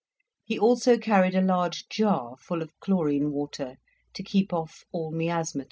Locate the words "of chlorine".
2.63-3.29